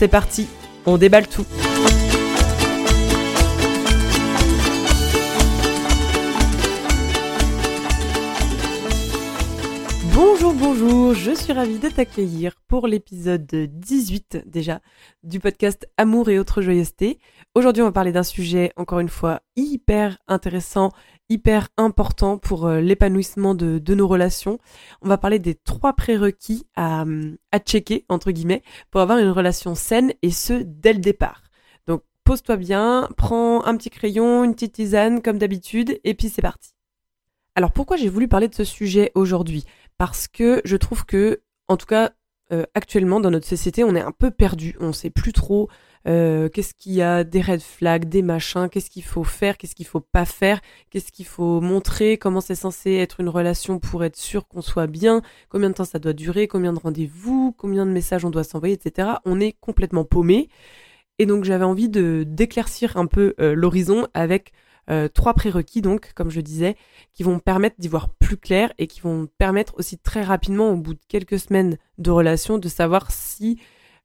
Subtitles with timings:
[0.00, 0.48] C'est parti,
[0.86, 1.44] on déballe tout.
[10.14, 14.80] Bonjour, bonjour, je suis ravie de t'accueillir pour l'épisode 18 déjà
[15.22, 17.18] du podcast Amour et autres joyeusetés.
[17.54, 20.92] Aujourd'hui on va parler d'un sujet encore une fois hyper intéressant,
[21.30, 24.58] hyper important pour euh, l'épanouissement de, nos relations.
[25.00, 27.04] On va parler des trois prérequis à,
[27.52, 31.44] à checker, entre guillemets, pour avoir une relation saine et ce dès le départ.
[31.86, 36.42] Donc pose-toi bien, prends un petit crayon, une petite tisane comme d'habitude et puis c'est
[36.42, 36.72] parti.
[37.54, 39.64] Alors pourquoi j'ai voulu parler de ce sujet aujourd'hui?
[39.98, 42.12] Parce que je trouve que, en tout cas,
[42.52, 44.76] euh, actuellement dans notre société, on est un peu perdu.
[44.80, 45.68] On ne sait plus trop
[46.08, 49.74] euh, qu'est-ce qu'il y a, des red flags, des machins, qu'est-ce qu'il faut faire, qu'est-ce
[49.74, 54.04] qu'il faut pas faire, qu'est-ce qu'il faut montrer, comment c'est censé être une relation pour
[54.04, 57.84] être sûr qu'on soit bien, combien de temps ça doit durer, combien de rendez-vous, combien
[57.86, 59.08] de messages on doit s'envoyer, etc.
[59.24, 60.48] On est complètement paumé.
[61.18, 64.52] Et donc j'avais envie de d'éclaircir un peu euh, l'horizon avec
[64.90, 66.76] euh, trois prérequis, donc, comme je disais,
[67.12, 70.76] qui vont permettre d'y voir plus clair et qui vont permettre aussi très rapidement, au
[70.76, 73.60] bout de quelques semaines de relation, de savoir si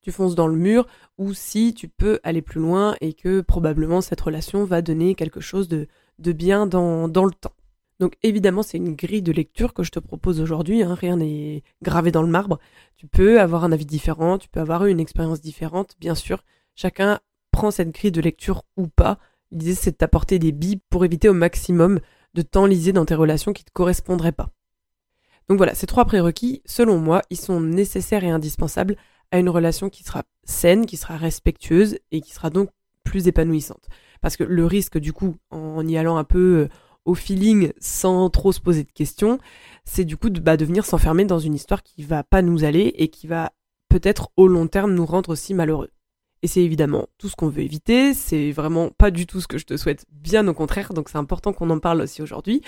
[0.06, 0.86] tu fonces dans le mur
[1.17, 5.39] ou si tu peux aller plus loin et que probablement cette relation va donner quelque
[5.39, 5.88] chose de,
[6.20, 7.56] bien dans, dans le temps.
[8.00, 11.63] Donc évidemment, c'est une grille de lecture que je te propose aujourd'hui, hein, rien n'est
[11.81, 12.59] gravé dans le marbre.
[12.97, 16.44] Tu peux avoir un avis différent, tu peux avoir une expérience différente, bien sûr.
[16.75, 17.19] Chacun
[17.50, 19.18] prend cette grille de lecture ou pas
[19.50, 22.00] L'idée, c'est de t'apporter des billes pour éviter au maximum
[22.35, 24.52] de t'enliser dans tes relations qui ne te correspondraient pas.
[25.50, 28.97] Donc voilà, ces trois prérequis, selon moi, ils sont nécessaires et indispensables
[29.31, 32.69] à une relation qui sera saine, qui sera respectueuse et qui sera donc
[33.03, 33.88] plus épanouissante.
[34.22, 36.69] Parce que le risque, du coup, en y allant un peu euh,
[37.06, 39.40] au feeling sans trop se poser de questions,
[39.85, 42.64] c'est du coup de, bah, de venir s'enfermer dans une histoire qui va pas nous
[42.64, 43.53] aller et qui va
[43.90, 45.91] peut-être au long terme nous rendre aussi malheureux.
[46.41, 49.58] Et c'est évidemment tout ce qu'on veut éviter, c'est vraiment pas du tout ce que
[49.58, 52.62] je te souhaite, bien au contraire, donc c'est important qu'on en parle aussi aujourd'hui.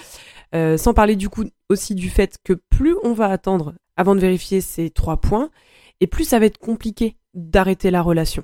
[0.55, 4.19] Euh, sans parler du coup aussi du fait que plus on va attendre avant de
[4.19, 5.51] vérifier ces trois points,
[6.01, 8.43] et plus ça va être compliqué d'arrêter la relation.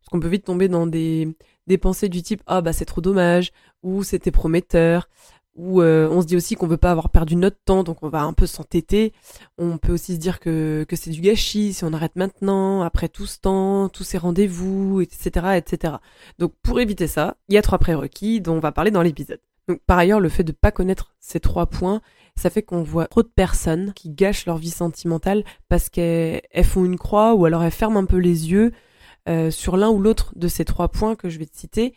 [0.00, 1.34] Parce qu'on peut vite tomber dans des,
[1.66, 5.08] des pensées du type ah bah c'est trop dommage ou c'était prometteur
[5.56, 8.08] où euh, on se dit aussi qu'on veut pas avoir perdu notre temps, donc on
[8.08, 9.12] va un peu s'entêter.
[9.58, 13.08] On peut aussi se dire que, que c'est du gâchis si on arrête maintenant, après
[13.08, 15.94] tout ce temps, tous ces rendez-vous, etc., etc.
[16.38, 19.40] Donc pour éviter ça, il y a trois prérequis dont on va parler dans l'épisode.
[19.68, 22.02] Donc par ailleurs, le fait de pas connaître ces trois points,
[22.36, 26.84] ça fait qu'on voit trop de personnes qui gâchent leur vie sentimentale parce qu'elles font
[26.84, 28.72] une croix ou alors elles ferment un peu les yeux
[29.28, 31.94] euh, sur l'un ou l'autre de ces trois points que je vais te citer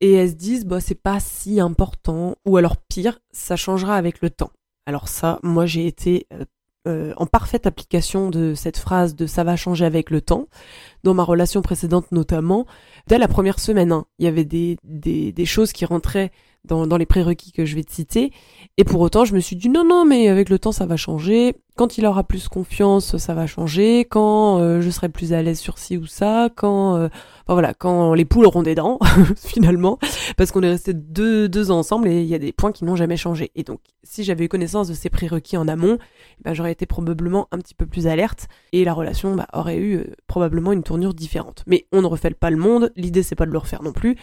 [0.00, 4.20] et elles se disent bah c'est pas si important ou alors pire ça changera avec
[4.20, 4.50] le temps.
[4.86, 6.44] Alors ça moi j'ai été euh,
[6.86, 10.48] euh, en parfaite application de cette phrase de ça va changer avec le temps
[11.02, 12.66] dans ma relation précédente notamment
[13.06, 16.30] dès la première semaine hein, il y avait des, des, choses qui rentraient
[16.64, 18.32] dans, dans les prérequis que je vais te citer.
[18.76, 20.96] Et pour autant, je me suis dit non, non, mais avec le temps, ça va
[20.96, 21.54] changer.
[21.76, 24.00] Quand il aura plus confiance, ça va changer.
[24.00, 26.48] Quand euh, je serai plus à l'aise sur ci ou ça.
[26.54, 28.98] Quand, euh, enfin voilà, quand les poules auront des dents,
[29.36, 29.98] finalement,
[30.36, 32.84] parce qu'on est resté deux, deux ans ensemble et il y a des points qui
[32.84, 33.52] n'ont jamais changé.
[33.54, 36.86] Et donc, si j'avais eu connaissance de ces prérequis en amont, eh ben, j'aurais été
[36.86, 40.82] probablement un petit peu plus alerte et la relation bah, aurait eu euh, probablement une
[40.82, 41.62] tournure différente.
[41.66, 42.90] Mais on ne refait pas le monde.
[42.96, 44.16] L'idée, c'est pas de le refaire non plus.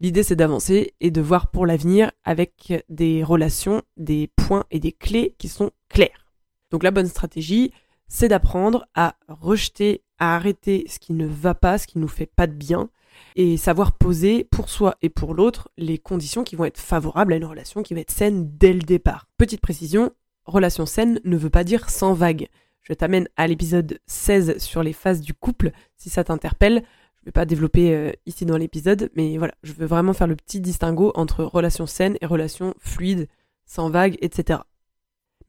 [0.00, 4.92] L'idée, c'est d'avancer et de voir pour l'avenir avec des relations, des points et des
[4.92, 6.26] clés qui sont clairs.
[6.70, 7.72] Donc la bonne stratégie,
[8.08, 12.26] c'est d'apprendre à rejeter, à arrêter ce qui ne va pas, ce qui nous fait
[12.26, 12.88] pas de bien,
[13.36, 17.36] et savoir poser pour soi et pour l'autre les conditions qui vont être favorables à
[17.36, 19.26] une relation qui va être saine dès le départ.
[19.36, 20.12] Petite précision,
[20.44, 22.48] relation saine ne veut pas dire sans vague.
[22.82, 26.82] Je t'amène à l'épisode 16 sur les phases du couple si ça t'interpelle.
[27.22, 30.36] Je vais pas développer euh, ici dans l'épisode, mais voilà, je veux vraiment faire le
[30.36, 33.28] petit distinguo entre relations saines et relations fluides,
[33.66, 34.60] sans vagues, etc.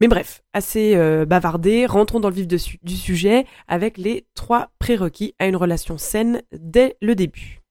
[0.00, 5.34] Mais bref, assez euh, bavardé, rentrons dans le vif du sujet avec les trois prérequis
[5.38, 7.62] à une relation saine dès le début.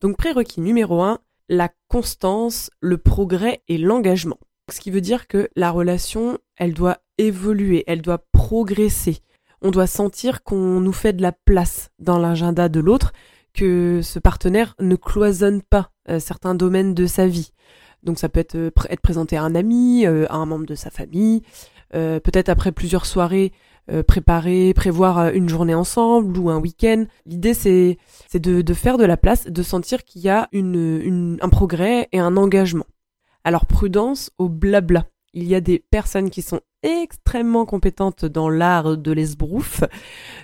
[0.00, 1.18] Donc prérequis numéro 1,
[1.48, 4.38] la constance, le progrès et l'engagement.
[4.70, 9.18] Ce qui veut dire que la relation, elle doit évoluer, elle doit progresser.
[9.60, 13.12] on doit sentir qu'on nous fait de la place dans l'agenda de l'autre,
[13.52, 17.52] que ce partenaire ne cloisonne pas euh, certains domaines de sa vie.
[18.02, 20.74] Donc ça peut être, euh, être présenté à un ami, euh, à un membre de
[20.74, 21.42] sa famille,
[21.92, 23.50] peut-être après plusieurs soirées,
[24.06, 27.06] préparer, prévoir une journée ensemble ou un week-end.
[27.26, 27.98] L'idée c'est
[28.32, 32.08] de, de, faire de la place, de sentir qu'il y a une, une, un progrès
[32.12, 32.86] et un engagement.
[33.42, 35.06] Alors prudence au blabla.
[35.32, 39.82] Il y a des personnes qui sont extrêmement compétentes dans l'art de l'esbrouf,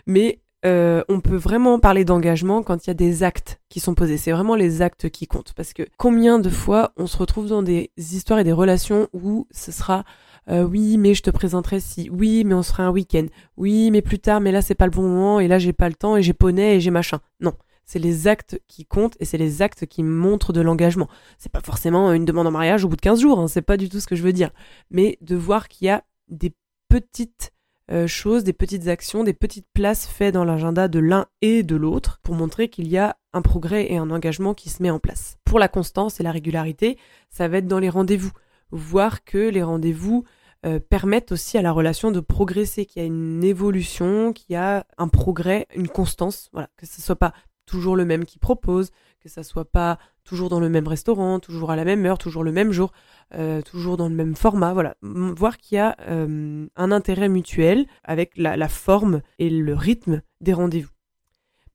[0.06, 3.94] mais euh, on peut vraiment parler d'engagement quand il y a des actes qui sont
[3.94, 4.18] posés.
[4.18, 5.52] C'est vraiment les actes qui comptent.
[5.54, 9.46] Parce que combien de fois on se retrouve dans des histoires et des relations où
[9.52, 10.04] ce sera
[10.48, 13.26] euh, oui, mais je te présenterai si, oui, mais on sera un week-end,
[13.56, 15.88] oui, mais plus tard, mais là c'est pas le bon moment, et là j'ai pas
[15.88, 17.18] le temps, et j'ai poney, et j'ai machin.
[17.40, 17.52] Non,
[17.84, 21.08] c'est les actes qui comptent et c'est les actes qui montrent de l'engagement.
[21.38, 23.76] C'est pas forcément une demande en mariage au bout de 15 jours, hein, c'est pas
[23.76, 24.50] du tout ce que je veux dire.
[24.90, 26.52] Mais de voir qu'il y a des
[26.88, 27.52] petites
[27.92, 31.76] euh, choses, des petites actions, des petites places faites dans l'agenda de l'un et de
[31.76, 34.98] l'autre pour montrer qu'il y a un progrès et un engagement qui se met en
[34.98, 35.36] place.
[35.44, 36.98] Pour la constance et la régularité,
[37.30, 38.32] ça va être dans les rendez-vous.
[38.72, 40.24] Voir que les rendez-vous
[40.64, 44.56] euh, permettent aussi à la relation de progresser, qu'il y a une évolution, qu'il y
[44.56, 47.34] a un progrès, une constance, voilà, que ce soit pas
[47.66, 48.90] toujours le même qui propose,
[49.26, 52.44] que ça soit pas toujours dans le même restaurant, toujours à la même heure, toujours
[52.44, 52.92] le même jour,
[53.34, 54.96] euh, toujours dans le même format, voilà.
[55.02, 60.52] Voir qu'il y a euh, un intérêt mutuel avec la, forme et le rythme des
[60.52, 60.92] rendez-vous.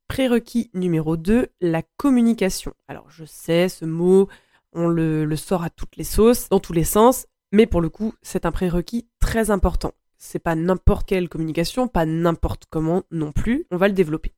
[0.07, 2.73] Prérequis numéro 2, la communication.
[2.87, 4.29] Alors je sais, ce mot,
[4.71, 7.89] on le, le sort à toutes les sauces, dans tous les sens, mais pour le
[7.89, 9.91] coup, c'est un prérequis très important.
[10.17, 14.33] C'est pas n'importe quelle communication, pas n'importe comment non plus, on va le développer.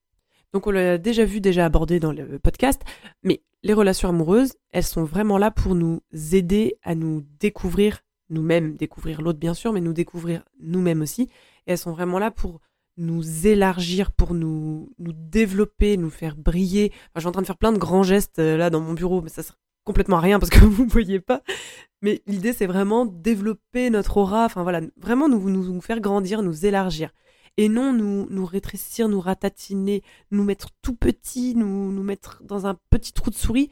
[0.54, 2.82] Donc on l'a déjà vu, déjà abordé dans le podcast,
[3.24, 6.02] mais les relations amoureuses, elles sont vraiment là pour nous
[6.32, 11.24] aider à nous découvrir nous-mêmes, découvrir l'autre bien sûr, mais nous découvrir nous-mêmes aussi.
[11.66, 12.60] Et elles sont vraiment là pour
[12.98, 16.92] nous élargir, pour nous, nous développer, nous faire briller.
[17.16, 19.22] Je suis en train de faire plein de grands gestes euh, là dans mon bureau,
[19.22, 21.42] mais ça sert complètement à rien parce que vous ne voyez pas.
[22.02, 26.66] Mais l'idée, c'est vraiment développer notre aura, enfin voilà, vraiment nous, nous faire grandir, nous
[26.66, 27.12] élargir
[27.58, 32.66] et non nous, nous rétrécir, nous ratatiner, nous mettre tout petit, nous, nous mettre dans
[32.66, 33.70] un petit trou de souris.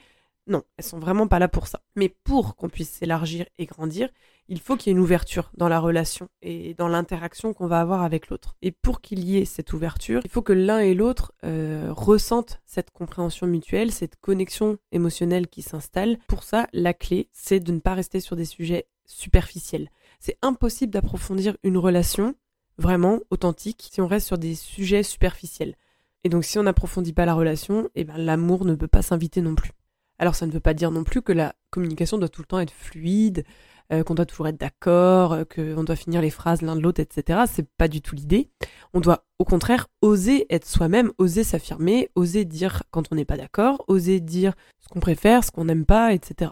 [0.48, 1.81] Non, elles sont vraiment pas là pour ça.
[1.95, 4.10] Mais pour qu'on puisse s'élargir et grandir,
[4.48, 7.80] il faut qu'il y ait une ouverture dans la relation et dans l'interaction qu'on va
[7.80, 8.56] avoir avec l'autre.
[8.62, 12.60] Et pour qu'il y ait cette ouverture, il faut que l'un et l'autre euh, ressentent
[12.66, 16.18] cette compréhension mutuelle, cette connexion émotionnelle qui s'installe.
[16.27, 19.89] Pour ça, la clé, c'est de ne pas rester sur des sujets superficiels.
[20.19, 22.36] C'est impossible d'approfondir une relation
[22.81, 25.75] vraiment authentique si on reste sur des sujets superficiels.
[26.24, 29.42] Et donc si on n'approfondit pas la relation, eh ben, l'amour ne peut pas s'inviter
[29.42, 29.72] non plus.
[30.19, 32.60] Alors ça ne veut pas dire non plus que la communication doit tout le temps
[32.60, 33.44] être fluide,
[33.92, 37.01] euh, qu'on doit toujours être d'accord, euh, qu'on doit finir les phrases l'un de l'autre,
[37.01, 37.42] etc.
[37.51, 38.50] C'est pas du tout l'idée.
[38.94, 43.38] On doit au contraire oser être soi-même, oser s'affirmer, oser dire quand on n'est pas
[43.38, 46.51] d'accord, oser dire ce qu'on préfère, ce qu'on n'aime pas, etc.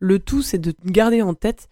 [0.00, 1.68] Le tout, c'est de garder en tête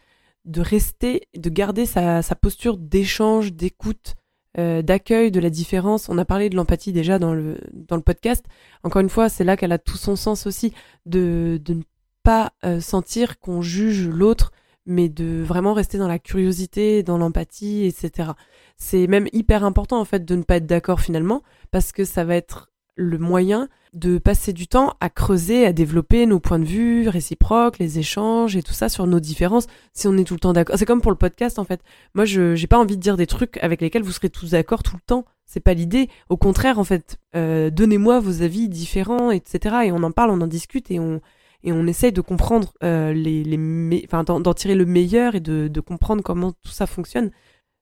[0.46, 4.14] de rester, de garder sa, posture d'échange, d'écoute,
[4.58, 6.08] euh, d'accueil de la différence.
[6.08, 8.44] On a parlé de l'empathie déjà dans le, dans le podcast.
[8.82, 10.72] Encore une fois, c'est là qu'elle a tout son sens aussi,
[11.04, 11.82] de, de ne
[12.22, 14.52] pas euh, sentir qu'on juge l'autre,
[14.86, 18.30] mais de vraiment rester dans la curiosité, dans l'empathie, etc.
[18.76, 22.24] C'est même hyper important en fait de ne pas être d'accord finalement, parce que ça
[22.24, 26.64] va être le moyen de passer du temps à creuser, à développer nos points de
[26.64, 30.40] vue réciproques, les échanges et tout ça sur nos différences si on est tout le
[30.40, 30.76] temps d'accord.
[30.78, 31.80] C'est comme pour le podcast en fait.
[32.14, 34.82] Moi je j'ai pas envie de dire des trucs avec lesquels vous serez tous d'accord
[34.82, 35.24] tout le temps.
[35.46, 36.08] C'est pas l'idée.
[36.28, 39.76] Au contraire en fait, euh, donnez-moi vos avis différents, etc.
[39.84, 41.20] Et on en parle, on en discute et on
[41.62, 45.68] et on essaye de comprendre euh, les, les enfin d'en tirer le meilleur et de,
[45.68, 47.30] de comprendre comment tout ça fonctionne.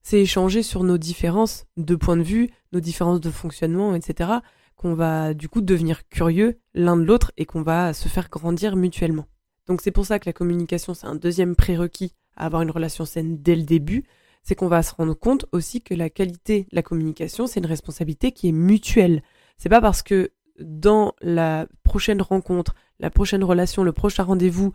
[0.03, 4.39] C'est échanger sur nos différences de point de vue, nos différences de fonctionnement, etc
[4.77, 8.77] qu'on va du coup devenir curieux l'un de l'autre et qu'on va se faire grandir
[8.77, 9.27] mutuellement.
[9.67, 13.05] Donc c'est pour ça que la communication, c'est un deuxième prérequis à avoir une relation
[13.05, 14.05] saine dès le début,
[14.43, 17.67] c'est qu'on va se rendre compte aussi que la qualité de la communication, c'est une
[17.67, 19.23] responsabilité qui est mutuelle.
[19.57, 24.73] C'est pas parce que dans la prochaine rencontre, la prochaine relation, le prochain rendez-vous,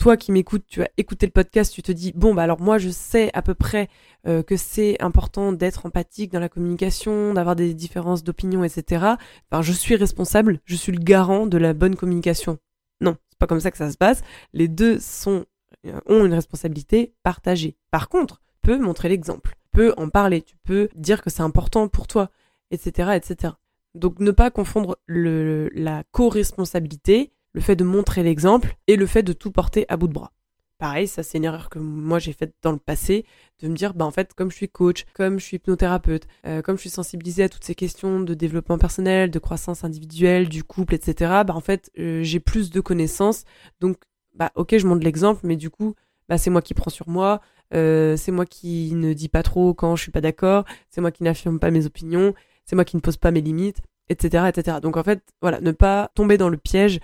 [0.00, 2.78] toi qui m'écoutes, tu as écouté le podcast, tu te dis bon bah alors moi
[2.78, 3.90] je sais à peu près
[4.26, 9.04] euh, que c'est important d'être empathique dans la communication, d'avoir des différences d'opinion, etc.
[9.50, 12.56] Enfin, je suis responsable, je suis le garant de la bonne communication.
[13.02, 14.22] Non, c'est pas comme ça que ça se passe.
[14.54, 15.44] Les deux sont
[15.86, 17.76] euh, ont une responsabilité partagée.
[17.90, 21.42] Par contre, tu peux montrer l'exemple, tu peux en parler, tu peux dire que c'est
[21.42, 22.30] important pour toi,
[22.70, 23.52] etc., etc.
[23.94, 29.32] Donc ne pas confondre la co-responsabilité le fait de montrer l'exemple et le fait de
[29.32, 30.32] tout porter à bout de bras.
[30.78, 33.26] Pareil, ça c'est une erreur que moi j'ai faite dans le passé,
[33.60, 36.62] de me dire, bah en fait, comme je suis coach, comme je suis hypnothérapeute, euh,
[36.62, 40.64] comme je suis sensibilisée à toutes ces questions de développement personnel, de croissance individuelle, du
[40.64, 43.44] couple, etc., bah en fait, euh, j'ai plus de connaissances.
[43.80, 43.98] Donc,
[44.34, 45.94] bah ok, je montre l'exemple, mais du coup,
[46.30, 47.42] bah c'est moi qui prends sur moi,
[47.74, 51.10] euh, c'est moi qui ne dis pas trop quand je suis pas d'accord, c'est moi
[51.10, 52.32] qui n'affirme pas mes opinions,
[52.64, 54.78] c'est moi qui ne pose pas mes limites, etc., etc.
[54.80, 57.00] Donc en fait, voilà, ne pas tomber dans le piège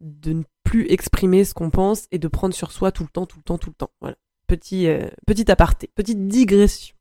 [0.00, 3.26] de ne plus exprimer ce qu'on pense et de prendre sur soi tout le temps,
[3.26, 3.90] tout le temps, tout le temps.
[4.00, 4.16] Voilà.
[4.46, 6.94] Petit, euh, petit aparté, petite digression.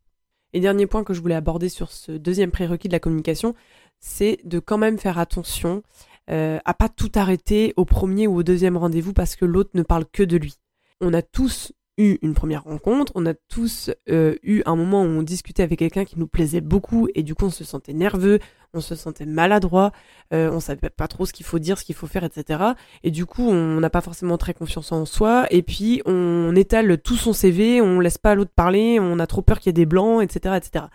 [0.54, 3.56] Et dernier point que je voulais aborder sur ce deuxième prérequis de la communication,
[4.00, 5.84] c'est de quand même faire attention
[6.30, 9.84] euh, à pas tout arrêter au premier ou au deuxième rendez-vous parce que l'autre ne
[9.84, 10.56] parle que de lui.
[11.02, 15.22] On a tous une première rencontre, on a tous euh, eu un moment où on
[15.22, 18.40] discutait avec quelqu'un qui nous plaisait beaucoup et du coup on se sentait nerveux,
[18.74, 19.92] on se sentait maladroit,
[20.34, 22.64] euh, on savait pas trop ce qu'il faut dire, ce qu'il faut faire, etc.
[23.04, 27.02] Et du coup on n'a pas forcément très confiance en soi et puis on étale
[27.02, 29.74] tout son CV, on laisse pas l'autre parler, on a trop peur qu'il y ait
[29.74, 30.86] des blancs, etc., etc.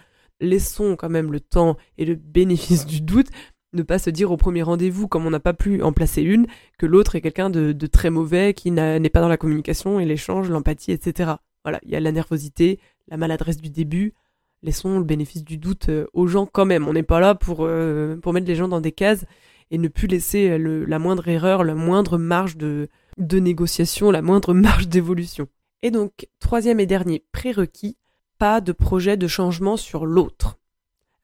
[0.40, 3.28] Laissons quand même le temps et le bénéfice du doute
[3.74, 6.46] ne pas se dire au premier rendez-vous, comme on n'a pas pu en placer une,
[6.78, 10.48] que l'autre est quelqu'un de, très mauvais, qui n'est pas dans la communication et l'échange,
[10.50, 11.32] l'empathie, etc.
[11.64, 12.78] Voilà, il y a la nervosité,
[13.08, 14.14] la maladresse du début.
[14.62, 16.88] Laissons le bénéfice du doute euh, aux gens quand même.
[16.88, 19.26] On n'est pas là pour, euh, pour mettre les gens dans des cases
[19.70, 22.88] et ne plus laisser la moindre erreur, la moindre marge de,
[23.18, 25.48] de négociation, la moindre marge d'évolution.
[25.82, 27.96] Et donc, troisième et dernier prérequis,
[28.38, 30.58] pas de projet de changement sur l'autre.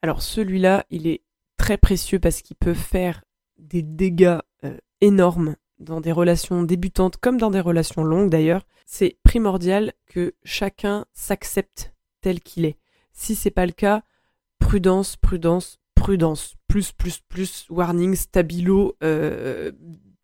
[0.02, 1.22] Alors celui-là, il est
[1.70, 3.22] très précieux parce qu'il peut faire
[3.56, 8.66] des dégâts euh, énormes dans des relations débutantes comme dans des relations longues d'ailleurs.
[8.86, 12.76] C'est primordial que chacun s'accepte tel qu'il est.
[13.12, 14.02] Si c'est pas le cas,
[14.58, 16.56] prudence, prudence, prudence.
[16.66, 19.70] Plus, plus, plus, warning, stabilo, euh,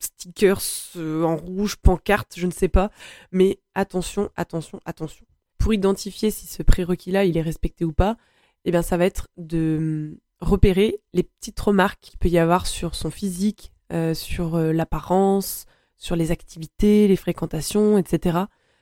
[0.01, 0.63] stickers
[0.97, 2.91] euh, en rouge, pancarte, je ne sais pas.
[3.31, 5.25] Mais attention, attention, attention.
[5.59, 8.17] Pour identifier si ce prérequis-là, il est respecté ou pas,
[8.65, 12.95] eh bien, ça va être de repérer les petites remarques qu'il peut y avoir sur
[12.95, 15.67] son physique, euh, sur euh, l'apparence,
[15.97, 18.39] sur les activités, les fréquentations, etc.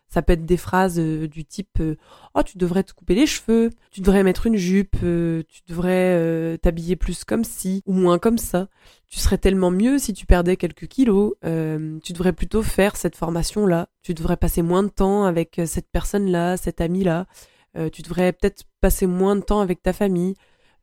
[0.09, 1.83] Ça peut être des phrases euh, du type
[2.35, 6.97] Oh, tu devrais te couper les cheveux, tu devrais mettre une jupe, tu devrais t'habiller
[6.97, 8.69] plus comme ci ou moins comme ça.
[9.09, 11.35] Tu serais tellement mieux si tu perdais quelques kilos.
[11.43, 13.89] tu devrais plutôt faire cette formation-là.
[14.03, 17.27] Tu devrais passer moins de temps avec cette personne-là, cet ami-là.
[17.93, 20.35] tu devrais peut-être passer moins de temps avec ta famille.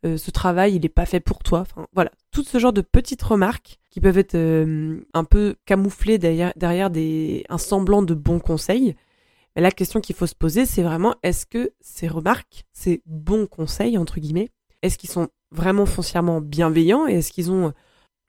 [0.06, 1.64] Euh, ce travail, il n'est pas fait pour toi.
[1.94, 6.54] Voilà, tout ce genre de petites remarques qui peuvent être euh, un peu camouflées derrière,
[6.56, 8.96] derrière des, un semblant de bons conseils.
[9.56, 13.46] Mais la question qu'il faut se poser, c'est vraiment est-ce que ces remarques, ces bons
[13.46, 14.50] conseils, entre guillemets,
[14.82, 17.74] est-ce qu'ils sont vraiment foncièrement bienveillants et est-ce qu'ils ont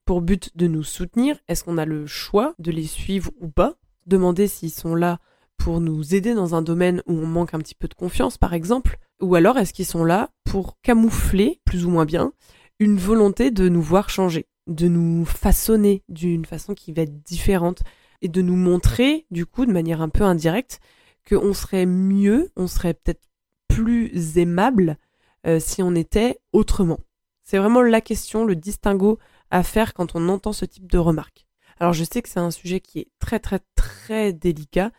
[0.04, 1.38] pour but de nous soutenir?
[1.48, 3.76] Est-ce qu'on a le choix de les suivre ou pas?
[4.06, 5.20] Demander s'ils sont là
[5.56, 8.52] pour nous aider dans un domaine où on manque un petit peu de confiance, par
[8.52, 12.32] exemple Ou alors est-ce qu'ils sont là pour camoufler, plus ou moins bien,
[12.80, 17.82] une volonté de nous voir changer, de nous façonner d'une façon qui va être différente
[18.20, 20.80] et de nous montrer, du coup, de manière un peu indirecte,
[21.28, 23.22] qu'on serait mieux, on serait peut-être
[23.68, 24.98] plus aimable
[25.46, 26.98] euh, si on était autrement?
[27.44, 29.18] C'est vraiment la question, le distinguo
[29.50, 31.46] à faire quand on entend ce type de remarques.
[31.78, 34.90] Alors je sais que c'est un sujet qui est très très très délicat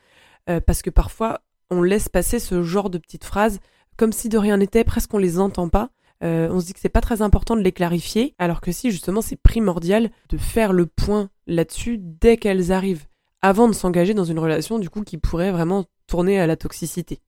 [0.49, 3.59] euh, parce que parfois on laisse passer ce genre de petites phrases
[3.97, 5.89] comme si de rien n'était, presque on les entend pas.
[6.23, 8.91] Euh, on se dit que c'est pas très important de les clarifier, alors que si
[8.91, 13.07] justement c'est primordial de faire le point là-dessus dès qu'elles arrivent,
[13.41, 17.19] avant de s'engager dans une relation du coup qui pourrait vraiment tourner à la toxicité.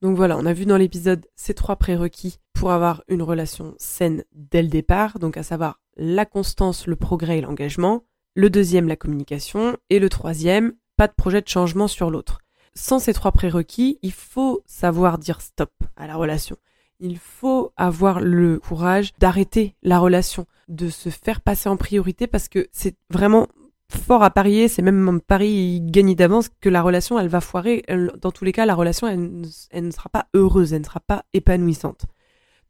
[0.00, 4.24] Donc voilà, on a vu dans l'épisode ces trois prérequis pour avoir une relation saine
[4.32, 8.96] dès le départ, donc à savoir la constance, le progrès et l'engagement, le deuxième la
[8.96, 12.38] communication, et le troisième, pas de projet de changement sur l'autre.
[12.74, 16.56] Sans ces trois prérequis, il faut savoir dire stop à la relation.
[17.00, 22.48] Il faut avoir le courage d'arrêter la relation, de se faire passer en priorité parce
[22.48, 23.48] que c'est vraiment
[23.90, 27.84] fort à parier, c'est même un pari gagné d'avance que la relation, elle va foirer.
[28.20, 29.42] dans tous les cas, la relation, elle,
[29.84, 32.06] ne sera pas heureuse, elle ne sera pas épanouissante.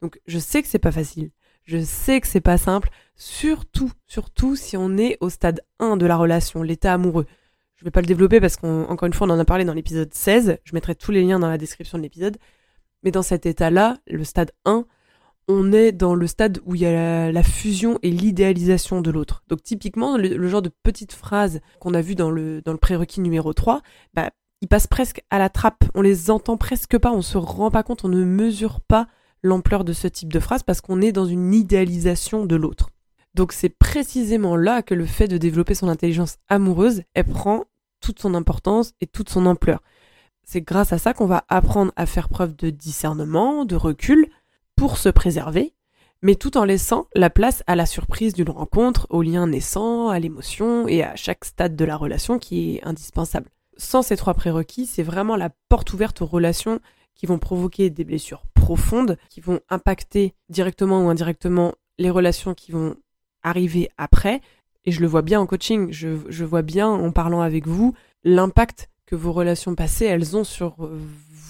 [0.00, 1.30] Donc, je sais que c'est pas facile.
[1.64, 2.88] Je sais que c'est pas simple.
[3.16, 7.26] Surtout, surtout si on est au stade 1 de la relation, l'état amoureux.
[7.80, 10.12] Je vais pas le développer parce qu'encore une fois, on en a parlé dans l'épisode
[10.12, 10.58] 16.
[10.64, 12.36] Je mettrai tous les liens dans la description de l'épisode.
[13.02, 14.84] Mais dans cet état-là, le stade 1,
[15.48, 19.44] on est dans le stade où il y a la, fusion et l'idéalisation de l'autre.
[19.48, 23.22] Donc typiquement, le, genre de petites phrases qu'on a vues dans le, dans le prérequis
[23.22, 23.80] numéro 3,
[24.12, 24.28] bah,
[24.60, 25.84] ils passent presque à la trappe.
[25.94, 29.06] On les entend presque pas, on se rend pas compte, on ne mesure pas
[29.42, 32.90] l'ampleur de ce type de phrase parce qu'on est dans une idéalisation de l'autre.
[33.34, 37.64] Donc c'est précisément là que le fait de développer son intelligence amoureuse, elle prend
[38.00, 39.80] toute son importance et toute son ampleur.
[40.42, 44.26] C'est grâce à ça qu'on va apprendre à faire preuve de discernement, de recul,
[44.74, 45.74] pour se préserver,
[46.22, 50.18] mais tout en laissant la place à la surprise d'une rencontre, au lien naissant, à
[50.18, 53.50] l'émotion et à chaque stade de la relation qui est indispensable.
[53.76, 56.80] Sans ces trois prérequis, c'est vraiment la porte ouverte aux relations
[57.14, 62.72] qui vont provoquer des blessures profondes, qui vont impacter directement ou indirectement les relations qui
[62.72, 62.96] vont
[63.42, 64.40] arriver après.
[64.84, 67.94] Et je le vois bien en coaching, je, je vois bien en parlant avec vous
[68.24, 70.76] l'impact que vos relations passées, elles ont sur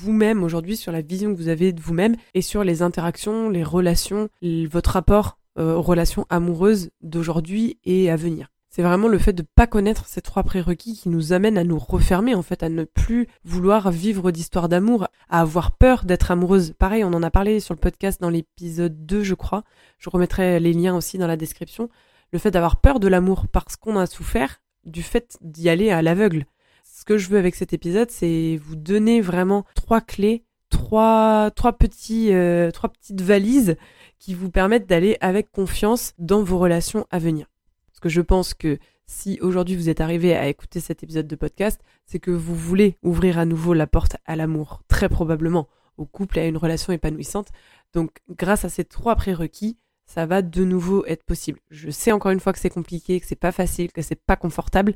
[0.01, 3.63] vous-même aujourd'hui, sur la vision que vous avez de vous-même et sur les interactions, les
[3.63, 8.49] relations, votre rapport euh, aux relations amoureuses d'aujourd'hui et à venir.
[8.71, 11.79] C'est vraiment le fait de pas connaître ces trois prérequis qui nous amènent à nous
[11.79, 16.73] refermer, en fait, à ne plus vouloir vivre d'histoire d'amour, à avoir peur d'être amoureuse.
[16.79, 19.65] Pareil, on en a parlé sur le podcast dans l'épisode 2, je crois.
[19.99, 21.91] Je remettrai les liens aussi dans la description.
[22.33, 26.03] Le fait d'avoir peur de l'amour parce qu'on a souffert du fait d'y aller à
[26.03, 26.47] l'aveugle.
[26.85, 32.33] Ce que je veux avec cet épisode, c'est vous donner vraiment trois clés, trois, petits,
[32.33, 33.77] euh, trois petites valises
[34.19, 37.47] qui vous permettent d'aller avec confiance dans vos relations à venir.
[37.87, 41.37] Parce que je pense que si aujourd'hui vous êtes arrivé à écouter cet épisode de
[41.37, 46.07] podcast, c'est que vous voulez ouvrir à nouveau la porte à l'amour, très probablement, au
[46.07, 47.49] couple et à une relation épanouissante.
[47.93, 49.77] Donc, grâce à ces trois prérequis,
[50.13, 51.61] ça va de nouveau être possible.
[51.71, 54.35] Je sais encore une fois que c'est compliqué, que c'est pas facile, que c'est pas
[54.35, 54.95] confortable,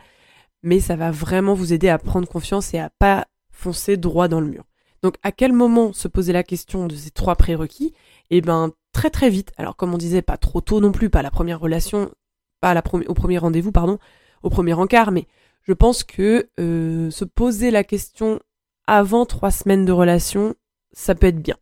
[0.64, 4.40] mais ça va vraiment vous aider à prendre confiance et à pas foncer droit dans
[4.40, 4.64] le mur.
[5.02, 7.94] Donc, à quel moment se poser la question de ces trois prérequis?
[8.30, 9.52] Eh ben, très très vite.
[9.56, 12.10] Alors, comme on disait, pas trop tôt non plus, pas la première relation,
[12.60, 12.74] pas
[13.06, 14.00] au premier rendez-vous, pardon,
[14.42, 15.28] au premier encart, mais
[15.62, 18.40] je pense que euh, se poser la question
[18.88, 20.56] avant trois semaines de relation,
[20.92, 21.56] ça peut être bien.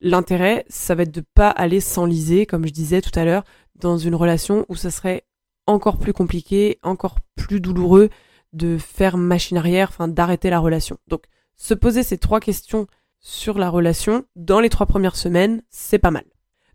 [0.00, 3.98] L'intérêt, ça va être de pas aller s'enliser, comme je disais tout à l'heure, dans
[3.98, 5.24] une relation où ça serait
[5.66, 8.08] encore plus compliqué, encore plus douloureux
[8.52, 10.98] de faire machine arrière, enfin d'arrêter la relation.
[11.06, 11.24] Donc,
[11.56, 12.86] se poser ces trois questions
[13.20, 16.24] sur la relation dans les trois premières semaines, c'est pas mal.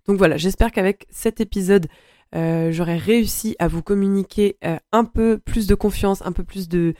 [0.07, 1.87] Donc voilà, j'espère qu'avec cet épisode,
[2.35, 6.69] euh, j'aurais réussi à vous communiquer euh, un peu plus de confiance, un peu plus
[6.69, 6.93] de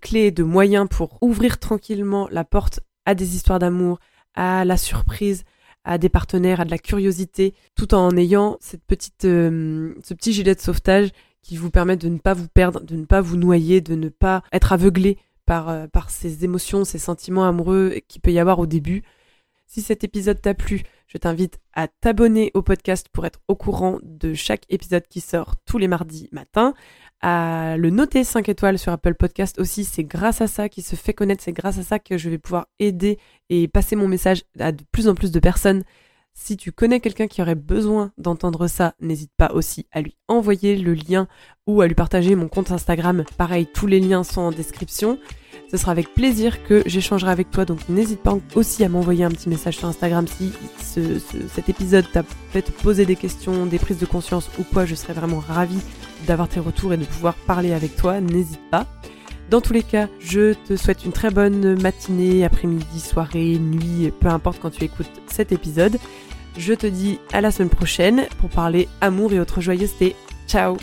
[0.00, 3.98] clés, de moyens pour ouvrir tranquillement la porte à des histoires d'amour,
[4.34, 5.44] à la surprise,
[5.84, 10.32] à des partenaires, à de la curiosité, tout en ayant cette petite, euh, ce petit
[10.32, 11.10] gilet de sauvetage
[11.42, 14.08] qui vous permet de ne pas vous perdre, de ne pas vous noyer, de ne
[14.08, 18.66] pas être aveuglé par, par ces émotions, ces sentiments amoureux qu'il peut y avoir au
[18.66, 19.02] début.
[19.66, 23.98] Si cet épisode t'a plu, je t'invite à t'abonner au podcast pour être au courant
[24.02, 26.74] de chaque épisode qui sort tous les mardis matin,
[27.20, 30.96] à le noter 5 étoiles sur Apple Podcast aussi, c'est grâce à ça qu'il se
[30.96, 34.42] fait connaître, c'est grâce à ça que je vais pouvoir aider et passer mon message
[34.58, 35.84] à de plus en plus de personnes.
[36.36, 40.76] Si tu connais quelqu'un qui aurait besoin d'entendre ça, n'hésite pas aussi à lui envoyer
[40.76, 41.28] le lien
[41.68, 43.24] ou à lui partager mon compte Instagram.
[43.38, 45.20] Pareil, tous les liens sont en description.
[45.70, 49.30] Ce sera avec plaisir que j'échangerai avec toi, donc n'hésite pas aussi à m'envoyer un
[49.30, 50.52] petit message sur Instagram si
[51.52, 54.84] cet épisode t'a fait poser des questions, des prises de conscience ou quoi.
[54.84, 55.80] Je serais vraiment ravie
[56.26, 58.20] d'avoir tes retours et de pouvoir parler avec toi.
[58.20, 58.86] N'hésite pas.
[59.50, 64.28] Dans tous les cas, je te souhaite une très bonne matinée, après-midi, soirée, nuit, peu
[64.28, 65.98] importe quand tu écoutes cet épisode.
[66.56, 70.14] Je te dis à la semaine prochaine pour parler amour et autres joyeusetés.
[70.46, 70.76] Ciao